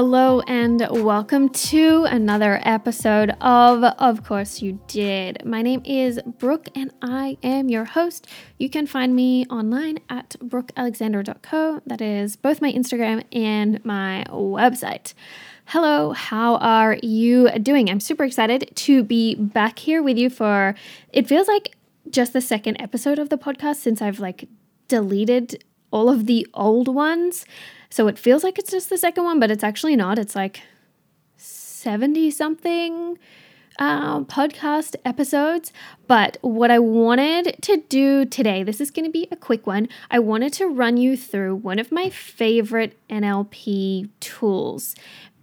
[0.00, 5.44] Hello and welcome to another episode of Of Course You Did.
[5.44, 8.28] My name is Brooke and I am your host.
[8.58, 11.82] You can find me online at brookealexander.co.
[11.84, 15.14] That is both my Instagram and my website.
[15.64, 17.90] Hello, how are you doing?
[17.90, 20.76] I'm super excited to be back here with you for
[21.12, 21.74] it feels like
[22.08, 24.48] just the second episode of the podcast since I've like
[24.86, 27.44] deleted all of the old ones.
[27.90, 30.18] So it feels like it's just the second one, but it's actually not.
[30.18, 30.60] It's like
[31.36, 33.18] 70 something
[33.78, 35.72] uh, podcast episodes.
[36.06, 39.88] But what I wanted to do today, this is going to be a quick one.
[40.10, 44.94] I wanted to run you through one of my favorite NLP tools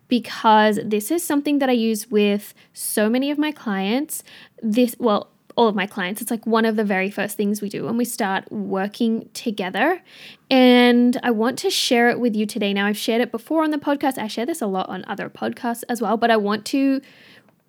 [0.07, 4.23] because this is something that I use with so many of my clients.
[4.61, 6.21] This, well, all of my clients.
[6.21, 10.01] It's like one of the very first things we do when we start working together.
[10.49, 12.73] And I want to share it with you today.
[12.73, 14.17] Now, I've shared it before on the podcast.
[14.17, 17.01] I share this a lot on other podcasts as well, but I want to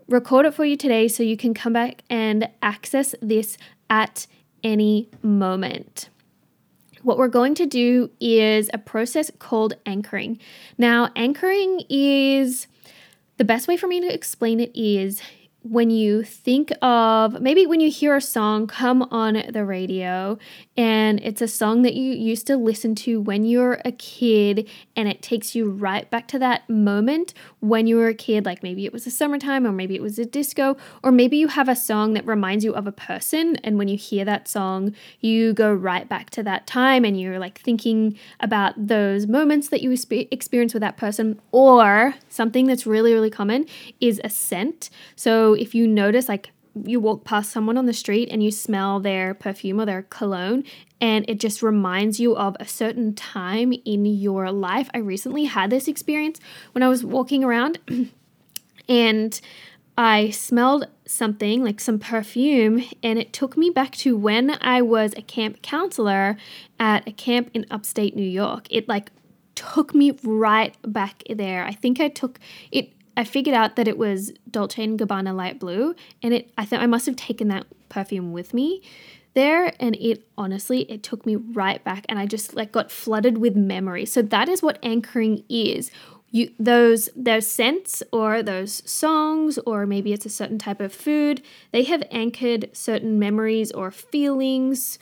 [0.08, 3.56] record it for you today so you can come back and access this
[3.88, 4.26] at
[4.62, 6.08] any moment.
[7.02, 10.40] What we're going to do is a process called anchoring.
[10.76, 12.66] Now, anchoring is
[13.36, 15.20] the best way for me to explain it is
[15.70, 20.38] when you think of maybe when you hear a song come on the radio
[20.76, 24.68] and it's a song that you used to listen to when you were a kid
[24.94, 28.62] and it takes you right back to that moment when you were a kid like
[28.62, 31.68] maybe it was a summertime or maybe it was a disco or maybe you have
[31.68, 35.52] a song that reminds you of a person and when you hear that song you
[35.52, 39.90] go right back to that time and you're like thinking about those moments that you
[40.30, 43.66] experienced with that person or something that's really really common
[44.00, 44.90] is a scent.
[45.16, 46.50] So if you notice like
[46.84, 50.62] you walk past someone on the street and you smell their perfume or their cologne
[51.00, 54.90] and it just reminds you of a certain time in your life.
[54.92, 56.38] I recently had this experience
[56.72, 57.78] when I was walking around
[58.88, 59.40] and
[59.98, 65.14] I smelled something like some perfume, and it took me back to when I was
[65.16, 66.36] a camp counselor
[66.78, 68.66] at a camp in upstate New York.
[68.68, 69.10] It like
[69.54, 71.64] took me right back there.
[71.64, 72.38] I think I took
[72.70, 76.64] it I figured out that it was Dolce and Gabbana light blue, and it I
[76.64, 78.82] thought I must have taken that perfume with me
[79.36, 83.38] there and it honestly it took me right back and I just like got flooded
[83.38, 84.06] with memory.
[84.06, 85.92] So that is what anchoring is.
[86.30, 91.42] You those those scents or those songs or maybe it's a certain type of food,
[91.70, 94.98] they have anchored certain memories or feelings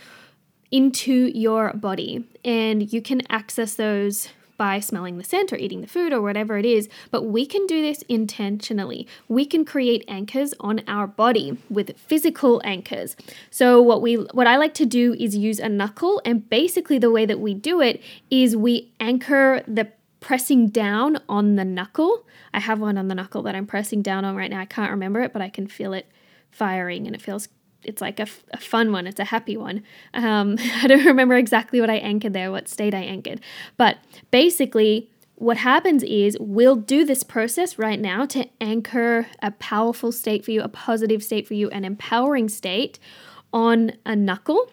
[0.71, 4.29] into your body and you can access those
[4.65, 7.67] by smelling the scent or eating the food or whatever it is, but we can
[7.67, 9.07] do this intentionally.
[9.29, 13.15] We can create anchors on our body with physical anchors.
[13.51, 17.11] So what we what I like to do is use a knuckle and basically the
[17.11, 19.87] way that we do it is we anchor the
[20.21, 22.25] pressing down on the knuckle.
[22.55, 24.61] I have one on the knuckle that I'm pressing down on right now.
[24.61, 26.07] I can't remember it, but I can feel it
[26.51, 27.49] firing and it feels
[27.85, 28.27] it's like a,
[28.59, 29.07] fun one.
[29.07, 29.83] It's a happy one.
[30.13, 33.41] Um, I don't remember exactly what I anchored there, what state I anchored,
[33.77, 33.99] but
[34.31, 35.11] basically.
[35.37, 40.53] What happens is we'll do this process right now to anchor a powerful state for
[40.53, 43.01] you, a positive state for you, an empowering state
[43.53, 44.71] on a knuckle.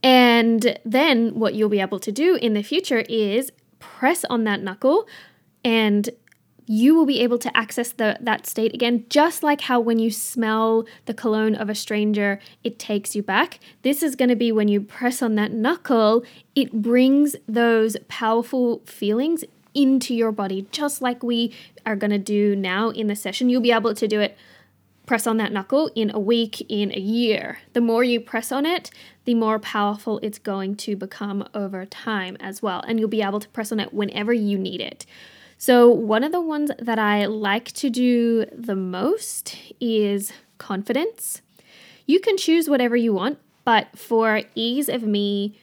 [0.00, 3.50] And then what you'll be able to do in the future is
[3.80, 5.08] press on that knuckle
[5.64, 6.08] and
[6.72, 10.10] you will be able to access the, that state again, just like how when you
[10.10, 13.60] smell the cologne of a stranger, it takes you back.
[13.82, 16.24] This is going to be when you press on that knuckle,
[16.54, 19.44] it brings those powerful feelings
[19.74, 23.50] into your body, just like we are going to do now in the session.
[23.50, 24.38] You'll be able to do it
[25.04, 27.58] press on that knuckle in a week, in a year.
[27.74, 28.90] The more you press on it,
[29.26, 32.82] the more powerful it's going to become over time as well.
[32.86, 35.04] And you'll be able to press on it whenever you need it.
[35.62, 41.40] So, one of the ones that I like to do the most is confidence.
[42.04, 45.56] You can choose whatever you want, but for ease of me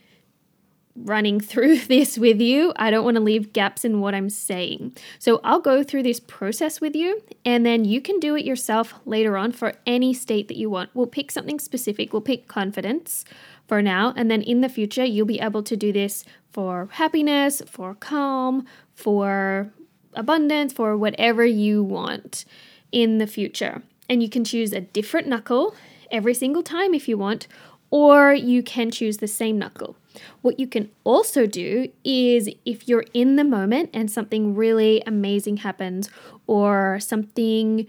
[0.95, 4.95] running through this with you, I don't want to leave gaps in what I'm saying.
[5.19, 8.93] So, I'll go through this process with you, and then you can do it yourself
[9.03, 10.91] later on for any state that you want.
[10.93, 13.25] We'll pick something specific, we'll pick confidence
[13.67, 17.61] for now, and then in the future, you'll be able to do this for happiness,
[17.67, 19.73] for calm, for
[20.19, 22.45] abundance, for whatever you want
[22.91, 23.81] in the future.
[24.07, 25.75] And you can choose a different knuckle
[26.11, 27.47] every single time if you want,
[27.91, 29.95] or you can choose the same knuckle.
[30.41, 35.57] What you can also do is if you're in the moment and something really amazing
[35.57, 36.09] happens,
[36.45, 37.87] or something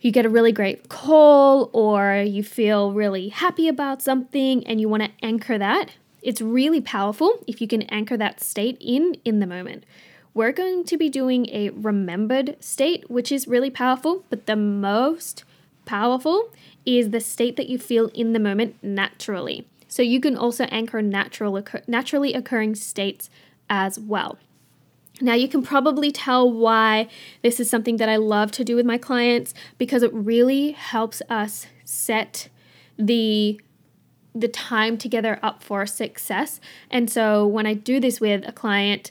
[0.00, 4.88] you get a really great call, or you feel really happy about something and you
[4.88, 5.92] want to anchor that,
[6.22, 9.84] it's really powerful if you can anchor that state in in the moment.
[10.34, 15.44] We're going to be doing a remembered state, which is really powerful, but the most
[15.84, 16.50] powerful
[16.84, 19.66] is the state that you feel in the moment naturally.
[19.88, 23.30] So you can also anchor natural naturally occurring states
[23.70, 24.38] as well.
[25.20, 27.08] Now, you can probably tell why
[27.42, 31.22] this is something that I love to do with my clients because it really helps
[31.28, 32.48] us set
[32.96, 33.60] the
[34.34, 36.60] the time together up for success.
[36.90, 39.10] And so when I do this with a client,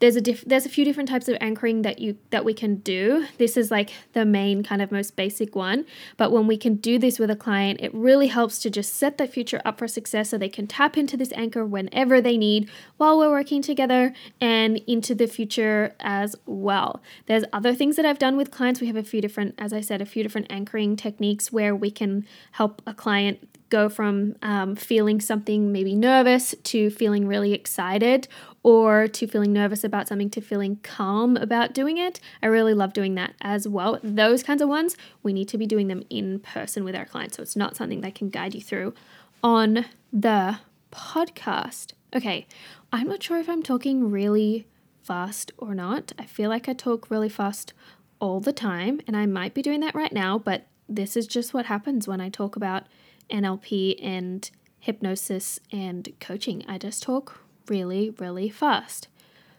[0.00, 2.76] there's a diff- there's a few different types of anchoring that you that we can
[2.76, 3.26] do.
[3.38, 5.86] This is like the main kind of most basic one,
[6.16, 9.18] but when we can do this with a client, it really helps to just set
[9.18, 12.68] that future up for success so they can tap into this anchor whenever they need
[12.96, 17.02] while we're working together and into the future as well.
[17.26, 18.80] There's other things that I've done with clients.
[18.80, 21.90] We have a few different as I said a few different anchoring techniques where we
[21.90, 28.28] can help a client go from um, feeling something maybe nervous to feeling really excited
[28.62, 32.20] or to feeling nervous about something to feeling calm about doing it.
[32.42, 33.98] I really love doing that as well.
[34.02, 37.36] Those kinds of ones, we need to be doing them in person with our clients.
[37.36, 38.94] So it's not something that can guide you through
[39.42, 40.58] on the
[40.92, 41.92] podcast.
[42.14, 42.46] Okay,
[42.92, 44.66] I'm not sure if I'm talking really
[45.02, 46.12] fast or not.
[46.18, 47.74] I feel like I talk really fast
[48.20, 51.52] all the time, and I might be doing that right now, but this is just
[51.52, 52.84] what happens when I talk about
[53.30, 56.64] NLP and hypnosis and coaching.
[56.68, 59.08] I just talk really, really fast.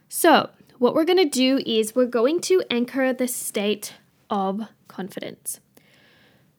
[0.08, 3.94] So, what we're going to do is we're going to anchor the state
[4.30, 5.60] of confidence.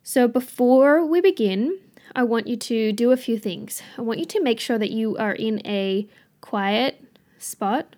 [0.04, 1.80] So, before we begin,
[2.16, 3.82] I want you to do a few things.
[3.98, 6.08] I want you to make sure that you are in a
[6.42, 7.04] quiet
[7.38, 7.96] spot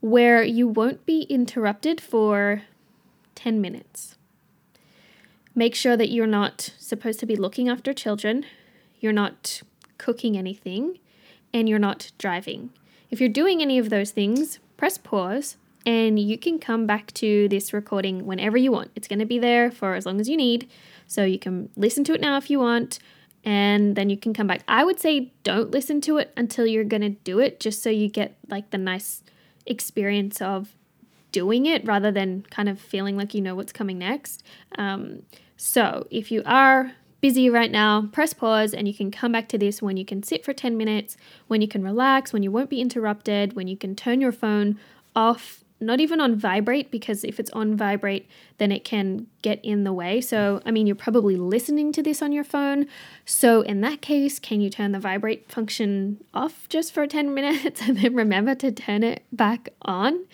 [0.00, 2.62] where you won't be interrupted for
[3.34, 4.17] 10 minutes.
[5.58, 8.46] Make sure that you're not supposed to be looking after children,
[9.00, 9.60] you're not
[9.98, 11.00] cooking anything,
[11.52, 12.70] and you're not driving.
[13.10, 17.48] If you're doing any of those things, press pause and you can come back to
[17.48, 18.92] this recording whenever you want.
[18.94, 20.70] It's going to be there for as long as you need.
[21.08, 23.00] So you can listen to it now if you want,
[23.44, 24.62] and then you can come back.
[24.68, 27.90] I would say don't listen to it until you're going to do it, just so
[27.90, 29.24] you get like the nice
[29.66, 30.76] experience of
[31.32, 34.44] doing it rather than kind of feeling like you know what's coming next.
[34.78, 35.22] Um,
[35.58, 39.58] so if you are busy right now, press pause and you can come back to
[39.58, 41.16] this when you can sit for 10 minutes,
[41.48, 44.78] when you can relax, when you won't be interrupted, when you can turn your phone
[45.16, 48.28] off, not even on vibrate, because if it's on vibrate,
[48.58, 50.20] then it can get in the way.
[50.20, 52.86] So, I mean, you're probably listening to this on your phone.
[53.24, 57.82] So, in that case, can you turn the vibrate function off just for 10 minutes
[57.82, 60.24] and then remember to turn it back on?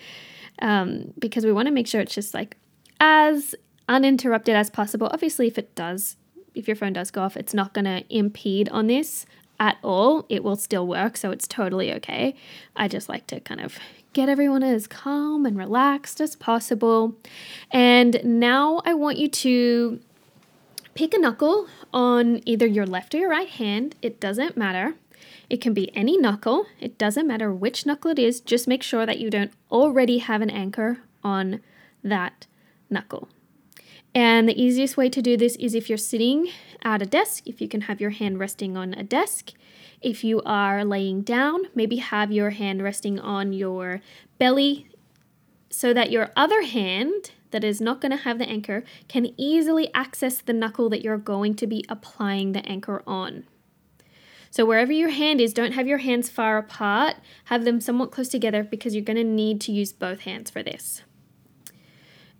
[0.59, 2.57] Um, because we want to make sure it's just like
[2.99, 3.55] as
[3.87, 5.09] uninterrupted as possible.
[5.11, 6.17] Obviously, if it does
[6.55, 9.25] if your phone does go off, it's not going to impede on this
[9.59, 10.25] at all.
[10.29, 12.35] It will still work, so it's totally okay.
[12.75, 13.77] I just like to kind of
[14.13, 17.15] get everyone as calm and relaxed as possible.
[17.69, 19.99] And now I want you to
[20.93, 23.95] pick a knuckle on either your left or your right hand.
[24.01, 24.95] It doesn't matter.
[25.49, 26.65] It can be any knuckle.
[26.79, 28.39] It doesn't matter which knuckle it is.
[28.39, 31.59] Just make sure that you don't already have an anchor on
[32.03, 32.47] that
[32.89, 33.27] knuckle.
[34.15, 36.49] And the easiest way to do this is if you're sitting
[36.81, 39.51] at a desk, if you can have your hand resting on a desk.
[40.01, 44.01] If you are laying down, maybe have your hand resting on your
[44.39, 44.87] belly
[45.69, 49.93] so that your other hand that is not going to have the anchor can easily
[49.93, 53.43] access the knuckle that you're going to be applying the anchor on.
[54.49, 58.29] So, wherever your hand is, don't have your hands far apart, have them somewhat close
[58.29, 61.01] together because you're going to need to use both hands for this.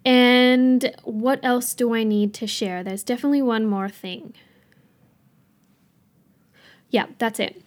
[0.06, 2.84] And what else do I need to share?
[2.84, 4.36] There's definitely one more thing.
[6.92, 7.62] Yeah, that's it.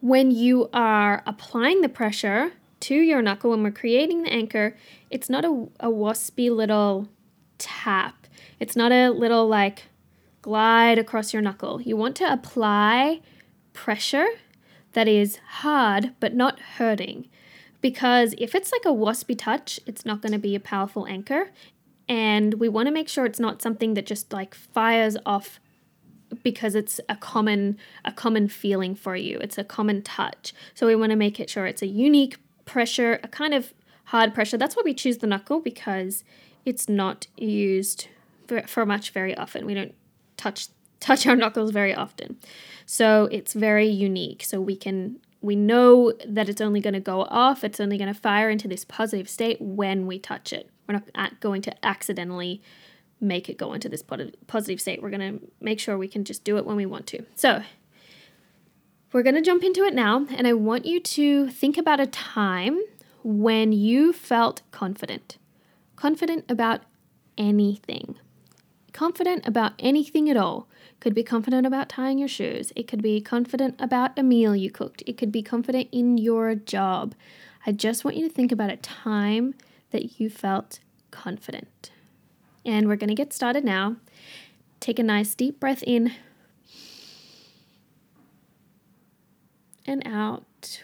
[0.00, 4.76] When you are applying the pressure to your knuckle, when we're creating the anchor,
[5.10, 7.08] it's not a, a waspy little
[7.58, 8.26] tap.
[8.58, 9.84] It's not a little like
[10.40, 11.80] glide across your knuckle.
[11.80, 13.20] You want to apply
[13.74, 14.26] pressure
[14.94, 17.28] that is hard but not hurting
[17.82, 21.50] because if it's like a waspy touch, it's not going to be a powerful anchor.
[22.08, 25.60] And we want to make sure it's not something that just like fires off
[26.42, 29.38] because it's a common a common feeling for you.
[29.38, 30.54] It's a common touch.
[30.74, 33.74] So we want to make it sure it's a unique pressure, a kind of
[34.06, 34.56] hard pressure.
[34.56, 36.24] That's why we choose the knuckle because
[36.64, 38.08] it's not used
[38.46, 39.66] for, for much very often.
[39.66, 39.94] We don't
[40.36, 40.68] touch
[41.00, 42.36] touch our knuckles very often.
[42.86, 44.44] So it's very unique.
[44.44, 48.12] So we can we know that it's only going to go off, it's only going
[48.12, 50.70] to fire into this positive state when we touch it.
[50.88, 52.62] We're not going to accidentally
[53.20, 55.02] make it go into this positive state.
[55.02, 57.24] We're going to make sure we can just do it when we want to.
[57.34, 57.62] So,
[59.12, 62.06] we're going to jump into it now, and I want you to think about a
[62.06, 62.80] time
[63.22, 65.36] when you felt confident.
[65.96, 66.80] Confident about
[67.36, 68.16] anything.
[68.92, 70.68] Confident about anything at all.
[71.00, 72.72] Could be confident about tying your shoes.
[72.76, 75.02] It could be confident about a meal you cooked.
[75.06, 77.14] It could be confident in your job.
[77.66, 79.54] I just want you to think about a time
[79.90, 80.80] that you felt
[81.10, 81.90] confident.
[82.64, 83.96] And we're going to get started now.
[84.78, 86.12] Take a nice deep breath in
[89.86, 90.82] and out.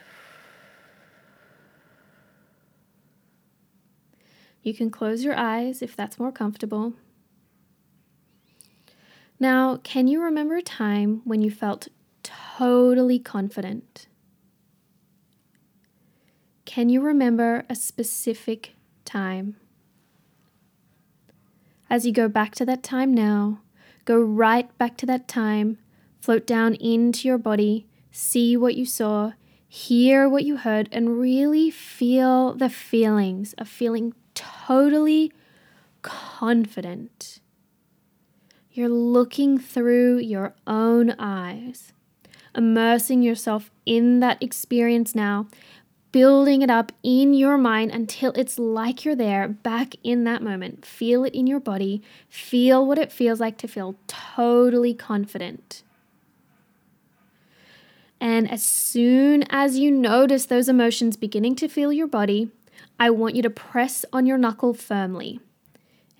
[4.63, 6.95] You can close your eyes if that's more comfortable.
[9.41, 11.89] Now, can you remember a time when you felt
[12.23, 14.09] totally confident?
[16.65, 19.57] Can you remember a specific time?
[21.89, 23.61] As you go back to that time now,
[24.05, 25.79] go right back to that time,
[26.21, 29.33] float down into your body, see what you saw,
[29.69, 35.33] hear what you heard, and really feel the feelings of feeling totally
[36.03, 37.41] confident.
[38.79, 41.93] You're looking through your own eyes,
[42.55, 45.49] immersing yourself in that experience now,
[46.13, 50.87] building it up in your mind until it's like you're there back in that moment.
[50.87, 55.83] Feel it in your body, feel what it feels like to feel totally confident.
[58.21, 62.53] And as soon as you notice those emotions beginning to feel your body,
[62.97, 65.41] I want you to press on your knuckle firmly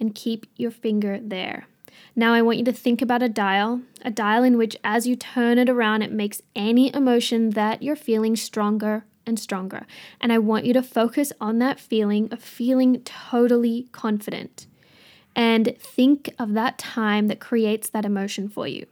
[0.01, 1.69] and keep your finger there.
[2.17, 5.17] Now I want you to think about a dial, a dial in which as you
[5.17, 9.87] turn it around, it makes any emotion that you're feeling stronger and stronger.
[10.21, 14.67] And I want you to focus on that feeling of feeling totally confident.
[15.37, 18.87] And think of that time that creates that emotion for you.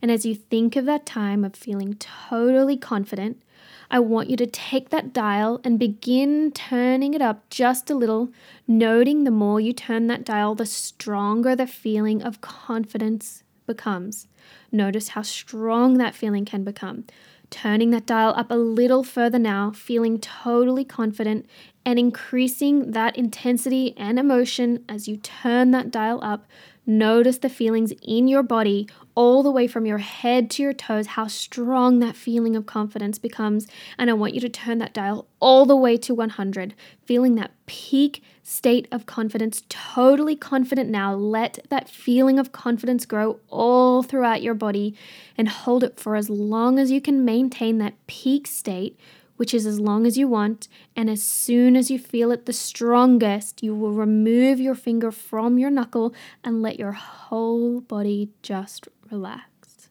[0.00, 3.42] And as you think of that time of feeling totally confident,
[3.90, 8.30] I want you to take that dial and begin turning it up just a little,
[8.68, 14.28] noting the more you turn that dial, the stronger the feeling of confidence becomes.
[14.70, 17.04] Notice how strong that feeling can become.
[17.50, 21.46] Turning that dial up a little further now, feeling totally confident
[21.84, 26.46] and increasing that intensity and emotion as you turn that dial up
[26.86, 31.08] Notice the feelings in your body, all the way from your head to your toes,
[31.08, 33.66] how strong that feeling of confidence becomes.
[33.98, 37.52] And I want you to turn that dial all the way to 100, feeling that
[37.66, 41.14] peak state of confidence, totally confident now.
[41.14, 44.96] Let that feeling of confidence grow all throughout your body
[45.36, 48.98] and hold it for as long as you can maintain that peak state
[49.40, 52.52] which is as long as you want, and as soon as you feel it the
[52.52, 56.12] strongest, you will remove your finger from your knuckle
[56.44, 59.88] and let your whole body just relax.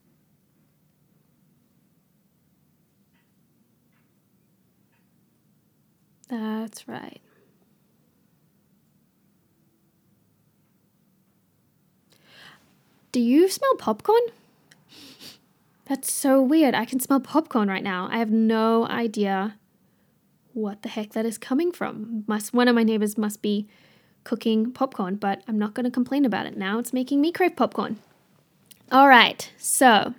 [6.30, 7.20] That's right.
[13.12, 14.22] Do you smell popcorn?
[15.90, 16.76] That's so weird.
[16.76, 18.08] I can smell popcorn right now.
[18.12, 19.56] I have no idea
[20.54, 22.26] what the heck that is coming from.
[22.28, 23.68] Must one of my neighbors must be
[24.24, 26.78] cooking popcorn, but I'm not going to complain about it now.
[26.78, 27.98] It's making me crave popcorn.
[28.92, 29.52] All right.
[29.58, 30.14] So,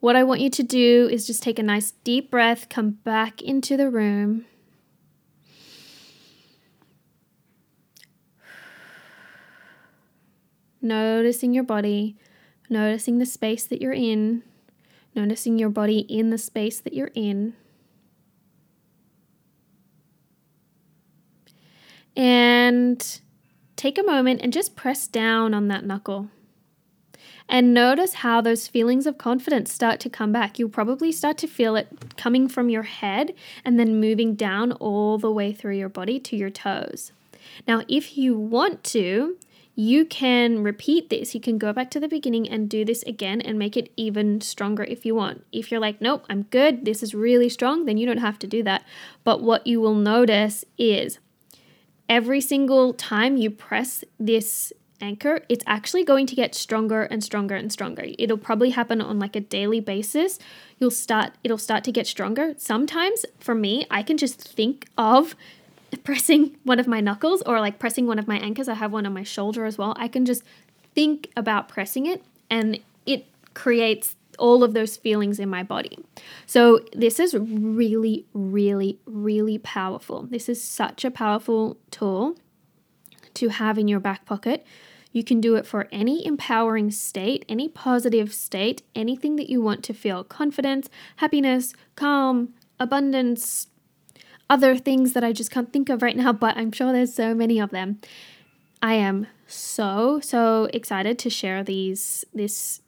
[0.00, 3.40] what I want you to do is just take a nice deep breath, come back
[3.40, 4.44] into the room.
[10.82, 12.16] Noticing your body,
[12.68, 14.42] noticing the space that you're in
[15.16, 17.54] noticing your body in the space that you're in.
[22.14, 23.20] And
[23.76, 26.28] take a moment and just press down on that knuckle.
[27.48, 30.58] And notice how those feelings of confidence start to come back.
[30.58, 35.16] You'll probably start to feel it coming from your head and then moving down all
[35.16, 37.12] the way through your body to your toes.
[37.68, 39.36] Now, if you want to,
[39.78, 41.34] you can repeat this.
[41.34, 44.40] You can go back to the beginning and do this again and make it even
[44.40, 45.44] stronger if you want.
[45.52, 48.46] If you're like, nope, I'm good, this is really strong, then you don't have to
[48.46, 48.84] do that.
[49.22, 51.18] But what you will notice is
[52.08, 57.54] every single time you press this anchor, it's actually going to get stronger and stronger
[57.54, 58.06] and stronger.
[58.18, 60.38] It'll probably happen on like a daily basis.
[60.78, 62.54] You'll start it'll start to get stronger.
[62.56, 65.36] Sometimes for me, I can just think of
[66.04, 68.68] pressing one of my knuckles or like pressing one of my anchors.
[68.68, 69.94] I have one on my shoulder as well.
[69.96, 70.42] I can just
[70.94, 75.98] think about pressing it and it creates all of those feelings in my body.
[76.46, 80.22] So, this is really, really, really powerful.
[80.22, 82.36] This is such a powerful tool
[83.34, 84.66] to have in your back pocket.
[85.12, 89.82] You can do it for any empowering state, any positive state, anything that you want
[89.84, 93.68] to feel confidence, happiness, calm, abundance,
[94.48, 97.34] other things that I just can't think of right now, but I'm sure there's so
[97.34, 98.00] many of them.
[98.82, 102.82] I am so so excited to share these this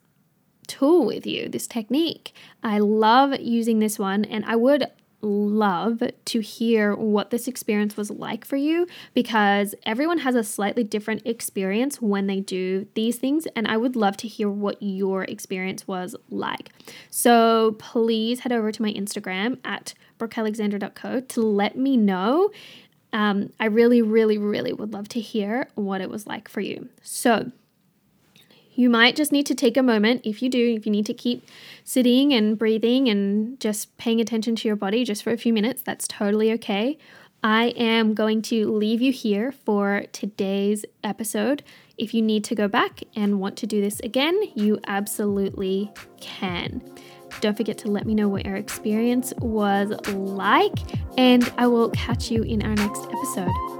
[0.67, 2.33] tool with you, this technique.
[2.63, 4.85] I love using this one and I would
[5.21, 10.83] love to hear what this experience was like for you because everyone has a slightly
[10.83, 15.23] different experience when they do these things and I would love to hear what your
[15.23, 16.69] experience was like.
[17.09, 22.51] So please head over to my Instagram at brookealexandra.co to let me know.
[23.11, 26.89] Um, I really, really, really would love to hear what it was like for you.
[27.01, 27.51] So
[28.79, 30.21] you might just need to take a moment.
[30.23, 31.45] If you do, if you need to keep
[31.83, 35.81] sitting and breathing and just paying attention to your body just for a few minutes,
[35.81, 36.97] that's totally okay.
[37.43, 41.63] I am going to leave you here for today's episode.
[41.97, 46.81] If you need to go back and want to do this again, you absolutely can.
[47.41, 50.73] Don't forget to let me know what your experience was like,
[51.17, 53.78] and I will catch you in our next episode.